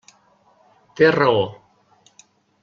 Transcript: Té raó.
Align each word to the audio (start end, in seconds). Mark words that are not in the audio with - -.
Té 1.01 1.09
raó. 1.17 1.45